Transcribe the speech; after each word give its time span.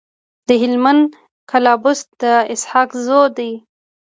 د 0.47 0.49
هلمند 0.61 1.05
کلابست 1.51 2.07
د 2.21 2.23
اسحق 2.53 2.89
زو 3.05 3.21
دی. 3.37 3.51